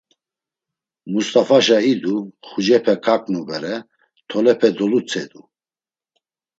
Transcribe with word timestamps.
Must̆afaşa 1.11 1.77
idu, 1.91 2.15
mxucepe 2.27 2.93
kaǩnu 3.05 3.41
bere, 3.47 3.75
tolepe 4.29 4.69
dolutzedu. 4.77 5.41